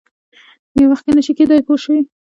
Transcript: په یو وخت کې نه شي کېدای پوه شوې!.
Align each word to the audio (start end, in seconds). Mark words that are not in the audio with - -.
په 0.71 0.77
یو 0.81 0.89
وخت 0.91 1.03
کې 1.05 1.11
نه 1.17 1.21
شي 1.25 1.33
کېدای 1.37 1.61
پوه 1.65 1.77
شوې!. 1.83 1.99